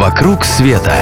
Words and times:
«Вокруг 0.00 0.46
света» 0.46 0.96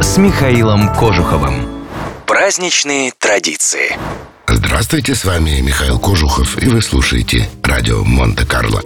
с 0.00 0.16
Михаилом 0.16 0.94
Кожуховым. 0.94 1.84
Праздничные 2.24 3.10
традиции. 3.18 3.98
Здравствуйте, 4.46 5.16
с 5.16 5.24
вами 5.24 5.58
Михаил 5.60 5.98
Кожухов, 5.98 6.62
и 6.62 6.68
вы 6.68 6.82
слушаете 6.82 7.50
радио 7.64 8.04
Монте-Карло. 8.04 8.80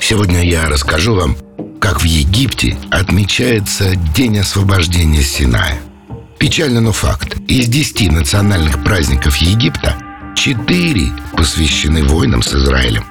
Сегодня 0.00 0.42
я 0.42 0.66
расскажу 0.66 1.14
вам, 1.14 1.36
как 1.80 2.00
в 2.00 2.04
Египте 2.06 2.76
отмечается 2.90 3.94
День 3.94 4.40
освобождения 4.40 5.22
Синая. 5.22 5.78
Печально, 6.36 6.80
но 6.80 6.90
факт. 6.90 7.36
Из 7.46 7.68
десяти 7.68 8.10
национальных 8.10 8.82
праздников 8.82 9.36
Египта 9.36 9.94
четыре 10.34 11.12
посвящены 11.36 12.02
войнам 12.02 12.42
с 12.42 12.52
Израилем. 12.52 13.06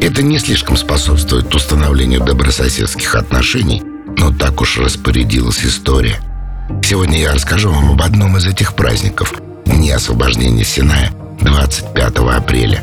Это 0.00 0.22
не 0.22 0.38
слишком 0.38 0.76
способствует 0.76 1.52
установлению 1.52 2.20
добрососедских 2.20 3.16
отношений, 3.16 3.82
но 4.16 4.30
так 4.30 4.60
уж 4.60 4.78
распорядилась 4.78 5.64
история. 5.64 6.20
Сегодня 6.82 7.18
я 7.20 7.32
расскажу 7.32 7.70
вам 7.70 7.92
об 7.92 8.02
одном 8.02 8.36
из 8.36 8.46
этих 8.46 8.74
праздников– 8.74 9.34
Дне 9.64 9.94
освобождения 9.94 10.64
Синая 10.64 11.12
25 11.40 12.16
апреля. 12.36 12.82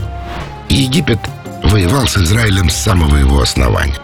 Египет 0.69 1.19
воевал 1.63 2.07
с 2.07 2.17
Израилем 2.17 2.69
с 2.69 2.75
самого 2.75 3.17
его 3.17 3.41
основания. 3.41 3.95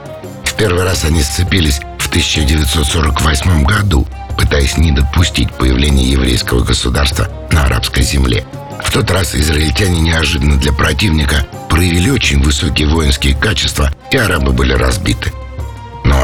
В 0.44 0.54
первый 0.56 0.84
раз 0.84 1.04
они 1.04 1.22
сцепились 1.24 1.80
в 1.98 2.08
1948 2.08 3.64
году, 3.64 4.08
пытаясь 4.38 4.78
не 4.78 4.92
допустить 4.92 5.52
появления 5.54 6.12
еврейского 6.12 6.64
государства 6.64 7.28
на 7.52 7.66
арабской 7.66 8.04
земле. 8.04 8.46
В 8.84 8.92
тот 8.92 9.10
раз 9.12 9.36
израильтяне 9.36 10.02
неожиданно 10.02 10.58
для 10.58 10.74
противника 10.74 11.46
проявили 11.70 12.10
очень 12.10 12.42
высокие 12.42 12.88
воинские 12.88 13.36
качества, 13.36 13.92
и 14.12 14.18
арабы 14.18 14.52
были 14.52 14.74
разбиты– 14.74 15.32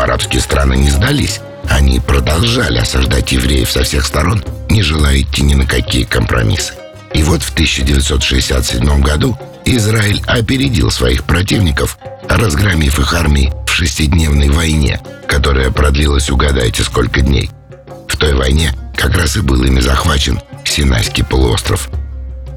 но 0.02 0.06
арабские 0.06 0.42
страны 0.42 0.76
не 0.76 0.90
сдались. 0.90 1.42
Они 1.70 2.00
продолжали 2.00 2.80
осаждать 2.80 3.32
евреев 3.32 3.70
со 3.70 3.84
всех 3.84 4.06
сторон, 4.06 4.44
не 4.70 4.82
желая 4.82 5.22
идти 5.22 5.44
ни 5.44 5.54
на 5.54 5.66
какие 5.66 6.06
компромиссы. 6.06 6.74
И 7.14 7.22
вот 7.24 7.44
в 7.44 7.54
1967 7.54 9.02
году 9.02 9.38
Израиль 9.64 10.22
опередил 10.26 10.90
своих 10.90 11.24
противников, 11.24 12.00
разгромив 12.28 13.00
их 13.00 13.14
армии 13.14 13.54
в 13.68 13.72
шестидневной 13.72 14.50
войне, 14.50 15.00
которая 15.28 15.70
продлилась, 15.70 16.32
угадайте, 16.32 16.84
сколько 16.84 17.22
дней. 17.22 17.52
В 18.08 18.18
той 18.18 18.34
войне 18.34 18.74
как 18.96 19.16
раз 19.16 19.38
и 19.38 19.42
был 19.42 19.64
ими 19.64 19.82
захвачен 19.82 20.40
Синайский 20.66 21.24
полуостров. 21.24 21.90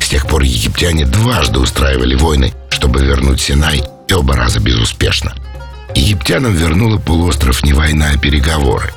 С 0.00 0.08
тех 0.08 0.26
пор 0.26 0.42
египтяне 0.42 1.04
дважды 1.04 1.58
устраивали 1.58 2.14
войны, 2.14 2.54
чтобы 2.70 3.04
вернуть 3.04 3.40
Синай, 3.40 3.84
и 4.08 4.12
оба 4.14 4.34
раза 4.34 4.60
безуспешно. 4.60 5.34
Египтянам 5.94 6.52
вернула 6.52 6.98
полуостров 6.98 7.62
не 7.64 7.72
война, 7.72 8.10
а 8.14 8.18
переговоры. 8.18 8.92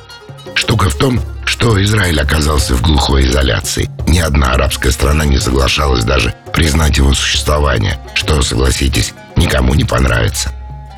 Штука 0.54 0.90
в 0.90 0.96
том, 0.96 1.20
что 1.44 1.82
Израиль 1.82 2.20
оказался 2.20 2.74
в 2.74 2.82
глухой 2.82 3.26
изоляции. 3.26 3.88
Ни 4.06 4.18
одна 4.18 4.52
арабская 4.52 4.90
страна 4.90 5.24
не 5.24 5.38
соглашалась 5.38 6.04
даже 6.04 6.34
признать 6.52 6.98
его 6.98 7.14
существование, 7.14 7.98
что, 8.14 8.42
согласитесь, 8.42 9.14
никому 9.36 9.74
не 9.74 9.84
понравится. 9.84 10.50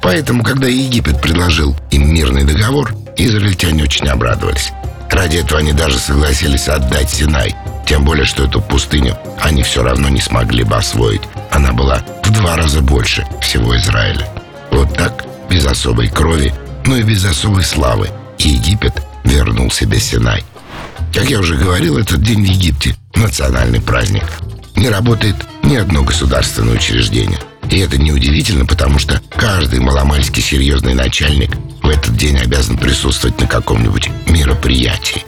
Поэтому, 0.02 0.42
когда 0.42 0.66
Египет 0.66 1.20
предложил 1.20 1.76
им 1.90 2.12
мирный 2.12 2.44
договор, 2.44 2.94
израильтяне 3.16 3.84
очень 3.84 4.08
обрадовались. 4.08 4.72
Ради 5.10 5.38
этого 5.38 5.60
они 5.60 5.72
даже 5.72 5.98
согласились 5.98 6.68
отдать 6.68 7.10
Синай, 7.10 7.54
тем 7.86 8.04
более, 8.04 8.24
что 8.24 8.44
эту 8.44 8.60
пустыню 8.60 9.16
они 9.40 9.62
все 9.62 9.82
равно 9.82 10.08
не 10.08 10.20
смогли 10.20 10.64
бы 10.64 10.76
освоить. 10.76 11.22
Она 11.50 11.72
была 11.72 12.02
в 12.24 12.30
два 12.30 12.56
раза 12.56 12.80
больше 12.80 13.26
всего 13.42 13.76
Израиля. 13.76 14.26
Вот 14.70 14.96
так 14.96 15.24
без 15.50 15.66
особой 15.66 16.08
крови, 16.08 16.54
но 16.86 16.96
и 16.96 17.02
без 17.02 17.24
особой 17.24 17.64
славы, 17.64 18.08
Египет 18.38 18.94
вернул 19.24 19.70
себе 19.70 19.98
Синай. 19.98 20.44
Как 21.12 21.28
я 21.28 21.40
уже 21.40 21.56
говорил, 21.56 21.98
этот 21.98 22.22
день 22.22 22.42
в 22.42 22.48
Египте– 22.48 22.96
национальный 23.16 23.80
праздник. 23.80 24.24
Не 24.76 24.88
работает 24.88 25.36
ни 25.64 25.74
одно 25.74 26.02
государственное 26.04 26.74
учреждение. 26.74 27.38
И 27.68 27.78
это 27.78 27.98
неудивительно, 27.98 28.64
потому 28.64 28.98
что 28.98 29.20
каждый 29.36 29.80
маломальски 29.80 30.40
серьезный 30.40 30.94
начальник 30.94 31.50
в 31.82 31.88
этот 31.88 32.16
день 32.16 32.36
обязан 32.38 32.78
присутствовать 32.78 33.40
на 33.40 33.46
каком-нибудь 33.46 34.08
мероприятии. 34.26 35.24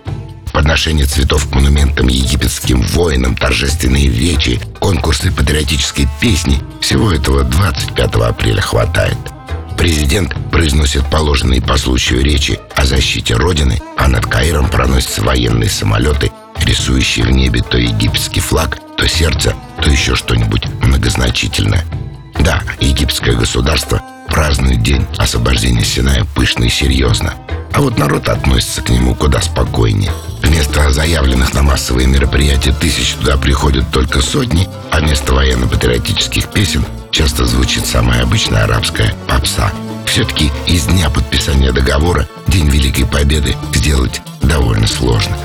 Подношение 0.53 1.06
цветов 1.06 1.49
к 1.49 1.54
монументам 1.54 2.09
египетским 2.09 2.83
воинам, 2.83 3.37
торжественные 3.37 4.09
речи, 4.09 4.60
конкурсы 4.78 5.33
патриотической 5.33 6.09
песни– 6.21 6.60
всего 6.81 7.12
этого 7.12 7.44
25 7.44 8.15
апреля 8.16 8.60
хватает. 8.60 9.16
Президент 9.82 10.32
произносит 10.53 11.04
положенные 11.10 11.60
по 11.60 11.76
случаю 11.76 12.22
речи 12.22 12.60
о 12.76 12.87
защите 12.87 13.34
Родины, 13.34 13.82
а 13.97 14.06
над 14.06 14.26
Каиром 14.26 14.69
проносятся 14.69 15.22
военные 15.22 15.69
самолеты, 15.69 16.31
рисующие 16.65 17.26
в 17.26 17.32
небе 17.32 17.62
то 17.62 17.78
египетский 17.78 18.38
флаг, 18.38 18.78
то 18.97 19.09
сердце, 19.09 19.56
то 19.82 19.91
еще 19.91 20.15
что-нибудь 20.15 20.66
многозначительное. 20.82 21.84
Да, 22.38 22.62
египетское 22.78 23.34
государство 23.34 24.00
празднует 24.28 24.84
день 24.84 25.04
освобождения 25.19 25.82
Синая 25.82 26.25
пышно 26.32 26.62
и 26.62 26.69
серьезно. 26.69 27.34
А 27.72 27.81
вот 27.81 27.98
народ 27.98 28.28
относится 28.28 28.82
к 28.82 28.88
нему 28.88 29.16
куда 29.16 29.41
спокойнее. 29.41 30.12
Вместо 30.44 30.92
заявленных 30.92 31.54
на 31.54 31.62
массовые 31.62 32.06
мероприятия 32.06 32.71
тысяч 32.71 33.15
туда 33.15 33.37
приходят 33.37 33.91
только 33.91 34.21
сотни, 34.21 34.69
а 34.92 35.00
вместо 35.00 35.34
военно-патриотических 35.34 36.53
песен 36.53 36.84
часто 37.12 37.45
звучит 37.45 37.87
самая 37.87 38.23
обычная 38.23 38.65
арабская 38.65 39.15
попса. 39.28 39.71
Все-таки 40.06 40.50
из 40.67 40.87
дня 40.87 41.09
подписания 41.11 41.71
договора 41.71 42.27
День 42.49 42.69
Великой 42.69 43.06
Победы 43.06 43.55
сделать 43.75 44.21
довольно 44.41 44.87
сложно. 44.87 45.37